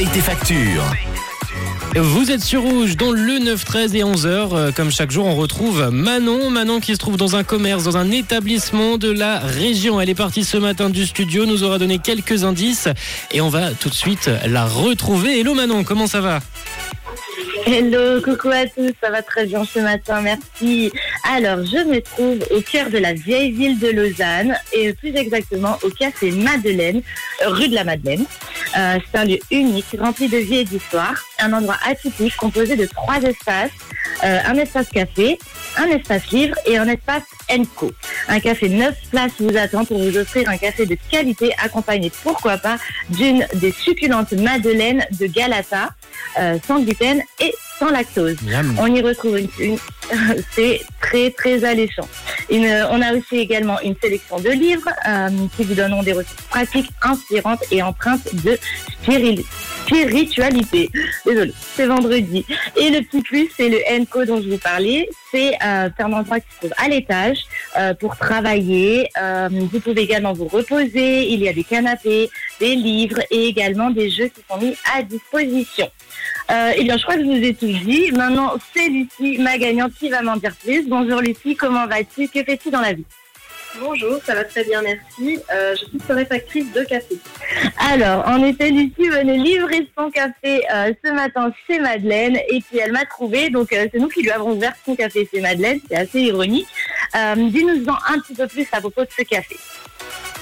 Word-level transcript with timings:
paye 0.00 0.08
tes 0.08 0.20
factures. 0.20 0.84
Vous 1.94 2.30
êtes 2.30 2.40
sur 2.40 2.62
Rouge 2.62 2.96
dans 2.96 3.10
le 3.10 3.38
9, 3.38 3.62
13 3.62 3.94
et 3.94 3.98
11h. 3.98 4.26
Euh, 4.26 4.72
Comme 4.72 4.90
chaque 4.90 5.10
jour, 5.10 5.26
on 5.26 5.34
retrouve 5.34 5.90
Manon. 5.92 6.48
Manon 6.48 6.80
qui 6.80 6.94
se 6.94 6.98
trouve 6.98 7.18
dans 7.18 7.36
un 7.36 7.44
commerce, 7.44 7.84
dans 7.84 7.98
un 7.98 8.10
établissement 8.10 8.96
de 8.96 9.10
la 9.10 9.40
région. 9.40 10.00
Elle 10.00 10.08
est 10.08 10.14
partie 10.14 10.44
ce 10.44 10.56
matin 10.56 10.88
du 10.88 11.04
studio, 11.04 11.44
nous 11.44 11.64
aura 11.64 11.76
donné 11.76 11.98
quelques 11.98 12.44
indices 12.44 12.88
et 13.30 13.42
on 13.42 13.50
va 13.50 13.72
tout 13.72 13.90
de 13.90 13.94
suite 13.94 14.30
la 14.46 14.64
retrouver. 14.64 15.38
Hello 15.38 15.52
Manon, 15.52 15.84
comment 15.84 16.06
ça 16.06 16.22
va? 16.22 16.40
Hello, 17.66 18.22
coucou 18.22 18.48
à 18.48 18.66
tous, 18.66 18.92
ça 19.02 19.10
va 19.10 19.20
très 19.20 19.44
bien 19.44 19.64
ce 19.64 19.80
matin, 19.80 20.22
merci. 20.22 20.90
Alors, 21.30 21.58
je 21.58 21.86
me 21.86 22.00
trouve 22.00 22.38
au 22.50 22.62
cœur 22.62 22.88
de 22.88 22.96
la 22.96 23.12
vieille 23.12 23.52
ville 23.52 23.78
de 23.78 23.88
Lausanne 23.88 24.56
et 24.72 24.94
plus 24.94 25.14
exactement 25.14 25.78
au 25.82 25.90
café 25.90 26.30
Madeleine, 26.30 27.02
rue 27.44 27.68
de 27.68 27.74
la 27.74 27.84
Madeleine. 27.84 28.24
Euh, 28.76 28.98
c'est 29.10 29.18
un 29.18 29.24
lieu 29.24 29.38
unique, 29.50 29.86
rempli 29.98 30.28
de 30.28 30.38
vie 30.38 30.58
et 30.58 30.64
d'histoire, 30.64 31.14
un 31.40 31.52
endroit 31.52 31.76
atypique 31.84 32.36
composé 32.36 32.76
de 32.76 32.86
trois 32.86 33.18
espaces, 33.22 33.70
euh, 34.24 34.38
un 34.46 34.54
espace 34.54 34.88
café, 34.88 35.38
un 35.76 35.86
espace 35.86 36.30
livre 36.30 36.56
et 36.66 36.76
un 36.78 36.86
espace 36.88 37.22
Enco. 37.50 37.90
Un 38.28 38.38
café 38.38 38.68
9 38.68 38.94
places 39.10 39.32
vous 39.40 39.56
attend 39.56 39.84
pour 39.84 39.98
vous 39.98 40.16
offrir 40.16 40.48
un 40.48 40.56
café 40.56 40.86
de 40.86 40.96
qualité 41.10 41.52
accompagné, 41.62 42.12
pourquoi 42.22 42.58
pas, 42.58 42.76
d'une 43.08 43.44
des 43.54 43.72
succulentes 43.72 44.32
madeleines 44.32 45.04
de 45.18 45.26
Galata, 45.26 45.90
euh, 46.38 46.58
sans 46.66 46.80
gluten 46.80 47.22
et 47.40 47.52
sans 47.78 47.90
lactose. 47.90 48.36
Miam. 48.42 48.76
On 48.78 48.86
y 48.94 49.00
retrouve 49.02 49.38
une, 49.38 49.48
une- 49.58 49.78
c'est 50.54 50.80
très 51.00 51.30
très 51.30 51.64
alléchant. 51.64 52.06
Une- 52.50 52.86
on 52.90 53.00
a 53.00 53.14
aussi 53.14 53.38
également 53.38 53.80
une 53.80 53.94
sélection 54.02 54.38
de 54.40 54.50
livres 54.50 54.90
euh, 55.08 55.28
qui 55.56 55.64
vous 55.64 55.74
donneront 55.74 56.02
des 56.02 56.12
ressources 56.12 56.42
pratiques, 56.48 56.90
inspirantes 57.02 57.62
et 57.70 57.82
empreintes 57.82 58.34
de 58.44 58.58
spiri- 59.04 59.44
spiritualité. 59.86 60.90
Désolée, 61.24 61.52
c'est 61.76 61.86
vendredi. 61.86 62.44
Et 62.76 62.90
le 62.90 63.00
petit 63.02 63.22
plus, 63.22 63.48
c'est 63.56 63.68
le 63.68 63.78
Enco 63.92 64.24
dont 64.24 64.40
je 64.42 64.48
vous 64.48 64.58
parlais. 64.58 65.08
C'est 65.30 65.52
euh, 65.64 65.88
un 65.98 66.12
endroit 66.12 66.40
qui 66.40 66.46
se 66.52 66.58
trouve 66.58 66.72
à 66.76 66.88
l'étage 66.88 67.38
euh, 67.78 67.94
pour 67.94 68.16
travailler. 68.16 69.08
Euh, 69.20 69.48
vous 69.52 69.80
pouvez 69.80 70.02
également 70.02 70.32
vous 70.32 70.48
reposer. 70.48 71.28
Il 71.32 71.40
y 71.40 71.48
a 71.48 71.52
des 71.52 71.62
canapés, 71.64 72.30
des 72.60 72.76
livres 72.76 73.20
et 73.30 73.46
également 73.46 73.90
des 73.90 74.10
jeux 74.10 74.28
qui 74.28 74.42
sont 74.48 74.58
mis 74.58 74.76
à 74.94 75.02
disposition. 75.02 75.90
Euh, 76.50 76.72
eh 76.76 76.84
bien, 76.84 76.96
je 76.96 77.02
crois 77.02 77.16
que 77.16 77.22
je 77.22 77.26
vous 77.26 77.44
ai 77.44 77.54
tout 77.54 77.66
dit. 77.66 78.12
Maintenant, 78.12 78.54
c'est 78.74 78.88
Lucie, 78.88 79.38
ma 79.38 79.58
gagnante, 79.58 79.92
qui 79.98 80.10
va 80.10 80.22
m'en 80.22 80.36
dire 80.36 80.54
plus. 80.62 80.86
Bonjour 80.86 81.20
Lucie, 81.20 81.56
comment 81.56 81.86
vas-tu? 81.86 82.28
Que 82.28 82.44
fais-tu 82.44 82.70
dans 82.70 82.80
la 82.80 82.92
vie? 82.92 83.04
Bonjour, 83.78 84.20
ça 84.24 84.34
va 84.34 84.42
très 84.42 84.64
bien, 84.64 84.82
merci. 84.82 85.38
Euh, 85.52 85.76
je 85.76 85.84
suis 85.86 85.98
torréfactrice 85.98 86.72
de 86.72 86.82
café. 86.82 87.16
Alors, 87.78 88.26
en 88.26 88.42
effet, 88.42 88.70
Lucie 88.70 89.08
venait 89.08 89.36
livrer 89.36 89.88
son 89.96 90.10
café 90.10 90.62
euh, 90.74 90.92
ce 91.04 91.12
matin 91.12 91.52
chez 91.66 91.78
Madeleine 91.78 92.36
et 92.36 92.60
puis 92.60 92.78
elle 92.78 92.90
m'a 92.90 93.04
trouvé. 93.04 93.48
Donc, 93.48 93.72
euh, 93.72 93.86
c'est 93.92 94.00
nous 94.00 94.08
qui 94.08 94.22
lui 94.22 94.30
avons 94.32 94.52
ouvert 94.52 94.74
son 94.84 94.96
café 94.96 95.28
chez 95.32 95.40
Madeleine. 95.40 95.78
C'est 95.88 95.96
assez 95.96 96.20
ironique. 96.20 96.66
Dis-nous-en 97.14 97.94
un 98.12 98.18
petit 98.18 98.34
peu 98.34 98.48
plus 98.48 98.66
à 98.72 98.80
propos 98.80 99.02
de 99.02 99.10
ce 99.16 99.22
café. 99.22 99.56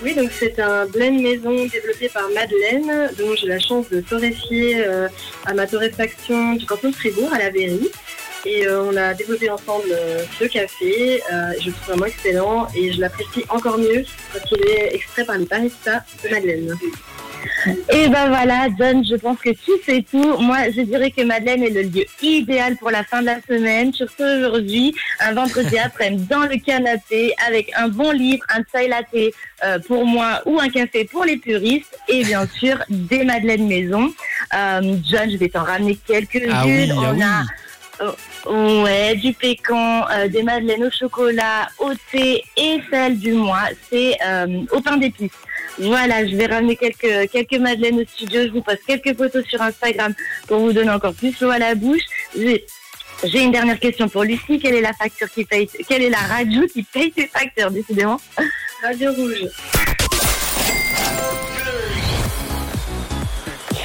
Oui, 0.00 0.14
donc 0.14 0.30
c'est 0.30 0.60
un 0.60 0.86
blend 0.86 1.20
maison 1.20 1.66
développé 1.66 2.08
par 2.08 2.28
Madeleine, 2.30 3.10
dont 3.18 3.34
j'ai 3.34 3.48
la 3.48 3.58
chance 3.58 3.88
de 3.90 4.00
torréfier 4.00 4.86
euh, 4.86 5.08
à 5.44 5.54
ma 5.54 5.66
torréfaction 5.66 6.54
du 6.54 6.66
canton 6.66 6.90
de 6.90 6.94
Fribourg 6.94 7.32
à 7.32 7.38
la 7.38 7.50
Berry. 7.50 7.90
Et 8.46 8.68
euh, 8.68 8.84
on 8.84 8.96
a 8.96 9.12
développé 9.14 9.50
ensemble 9.50 9.90
euh, 9.90 10.22
ce 10.38 10.44
café. 10.44 11.20
Je 11.60 11.66
le 11.66 11.72
trouve 11.72 11.86
vraiment 11.88 12.06
excellent 12.06 12.68
et 12.76 12.92
je 12.92 13.00
l'apprécie 13.00 13.44
encore 13.48 13.78
mieux 13.78 14.04
parce 14.32 14.44
qu'il 14.44 14.62
est 14.68 14.94
extrait 14.94 15.24
par 15.24 15.36
les 15.36 15.46
baristas 15.46 16.02
de 16.22 16.28
Madeleine. 16.28 16.76
Et 17.90 18.08
ben 18.08 18.28
voilà, 18.28 18.68
John, 18.78 19.04
je 19.04 19.16
pense 19.16 19.38
que 19.38 19.50
tu 19.50 19.72
sais 19.84 20.04
tout. 20.10 20.38
Moi, 20.38 20.70
je 20.74 20.82
dirais 20.82 21.10
que 21.10 21.22
Madeleine 21.22 21.62
est 21.62 21.70
le 21.70 21.82
lieu 21.82 22.04
idéal 22.22 22.76
pour 22.76 22.90
la 22.90 23.04
fin 23.04 23.20
de 23.20 23.26
la 23.26 23.40
semaine, 23.42 23.92
surtout 23.92 24.22
aujourd'hui, 24.22 24.94
un 25.20 25.32
vendredi 25.32 25.78
après-midi 25.84 26.26
dans 26.28 26.44
le 26.44 26.56
canapé 26.58 27.34
avec 27.46 27.70
un 27.76 27.88
bon 27.88 28.10
livre, 28.10 28.44
un 28.48 28.62
chai 28.72 28.88
latte 28.88 29.06
euh, 29.64 29.78
pour 29.80 30.06
moi 30.06 30.40
ou 30.46 30.60
un 30.60 30.68
café 30.68 31.04
pour 31.04 31.24
les 31.24 31.36
puristes 31.36 31.98
et 32.08 32.24
bien 32.24 32.46
sûr 32.58 32.78
des 32.88 33.24
Madeleines 33.24 33.66
maison. 33.66 34.12
Euh, 34.54 34.96
John, 35.04 35.30
je 35.30 35.36
vais 35.36 35.48
t'en 35.48 35.64
ramener 35.64 35.98
quelques-unes. 36.06 36.50
Ah 36.52 36.64
oui, 36.66 36.90
ah 36.90 37.12
oui. 37.12 37.22
Oh, 38.00 38.82
Ouais, 38.84 39.16
du 39.16 39.32
pécan, 39.32 40.06
euh, 40.10 40.28
des 40.28 40.42
madeleines 40.42 40.84
au 40.84 40.90
chocolat, 40.90 41.68
au 41.78 41.92
thé 42.10 42.44
et 42.56 42.80
celle 42.90 43.18
du 43.18 43.32
mois, 43.32 43.68
c'est 43.90 44.16
euh, 44.24 44.62
au 44.72 44.80
pain 44.80 44.96
d'épices. 44.96 45.32
Voilà, 45.78 46.26
je 46.26 46.34
vais 46.34 46.46
ramener 46.46 46.76
quelques, 46.76 47.30
quelques 47.30 47.60
madeleines 47.60 48.00
au 48.00 48.04
studio, 48.04 48.42
je 48.44 48.50
vous 48.50 48.62
poste 48.62 48.82
quelques 48.86 49.16
photos 49.16 49.44
sur 49.46 49.60
Instagram 49.62 50.14
pour 50.46 50.60
vous 50.60 50.72
donner 50.72 50.90
encore 50.90 51.14
plus 51.14 51.38
l'eau 51.40 51.50
à 51.50 51.58
la 51.58 51.74
bouche. 51.74 52.02
J'ai 52.36 52.64
j'ai 53.24 53.42
une 53.42 53.50
dernière 53.50 53.80
question 53.80 54.08
pour 54.08 54.22
Lucie. 54.22 54.60
Quelle 54.60 54.76
est 54.76 54.80
la 54.80 54.92
facture 54.92 55.28
qui 55.28 55.44
paye, 55.44 55.68
quelle 55.88 56.02
est 56.02 56.10
la 56.10 56.18
radio 56.18 56.66
qui 56.68 56.84
paye 56.84 57.10
tes 57.10 57.26
factures, 57.26 57.70
décidément? 57.70 58.20
Radio 58.82 59.12
Rouge. 59.12 59.48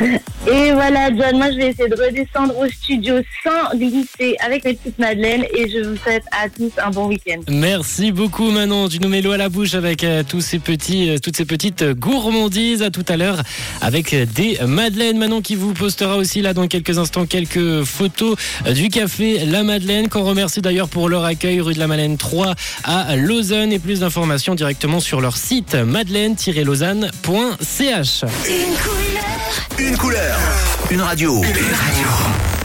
Et 0.46 0.70
voilà, 0.72 1.08
John, 1.08 1.38
moi 1.38 1.50
je 1.50 1.56
vais 1.56 1.70
essayer 1.70 1.88
de 1.88 1.96
redescendre 1.96 2.56
au 2.58 2.68
studio 2.68 3.14
sans 3.42 3.76
glisser 3.76 4.36
avec 4.44 4.64
mes 4.64 4.74
petites 4.74 4.98
madeleines 4.98 5.44
et 5.52 5.68
je 5.68 5.78
vous 5.88 5.96
souhaite 5.96 6.22
à 6.30 6.48
tous 6.48 6.70
un 6.80 6.90
bon 6.90 7.06
week-end. 7.06 7.40
Merci 7.48 8.12
beaucoup 8.12 8.48
Manon, 8.50 8.88
tu 8.88 9.00
nous 9.00 9.08
mets 9.08 9.22
l'eau 9.22 9.32
à 9.32 9.38
la 9.38 9.48
bouche 9.48 9.74
avec 9.74 10.04
euh, 10.04 10.22
tous 10.22 10.40
ces 10.40 10.60
petits, 10.60 11.10
euh, 11.10 11.18
toutes 11.18 11.36
ces 11.36 11.46
petites 11.46 11.82
gourmandises. 11.84 12.82
À 12.82 12.90
tout 12.90 13.04
à 13.08 13.16
l'heure 13.16 13.42
avec 13.80 14.14
euh, 14.14 14.24
des 14.24 14.58
madeleines. 14.64 15.18
Manon 15.18 15.40
qui 15.40 15.56
vous 15.56 15.74
postera 15.74 16.16
aussi 16.16 16.42
là 16.42 16.54
dans 16.54 16.68
quelques 16.68 16.98
instants 16.98 17.26
quelques 17.26 17.82
photos 17.82 18.36
du 18.72 18.88
café 18.88 19.44
La 19.46 19.64
Madeleine 19.64 20.08
qu'on 20.08 20.22
remercie 20.22 20.60
d'ailleurs 20.60 20.88
pour 20.88 21.08
leur 21.08 21.24
accueil 21.24 21.60
rue 21.60 21.74
de 21.74 21.80
la 21.80 21.88
Madeleine 21.88 22.18
3 22.18 22.54
à 22.84 23.16
Lausanne 23.16 23.72
et 23.72 23.80
plus 23.80 24.00
d'informations 24.00 24.54
directement 24.54 25.00
sur 25.00 25.20
leur 25.20 25.36
site 25.36 25.74
madeleine-lausanne.ch. 25.74 28.24
Une 29.78 29.96
couleur, 29.96 30.38
une 30.90 31.00
radio. 31.00 31.42
Une 31.42 31.50
radio. 31.50 32.55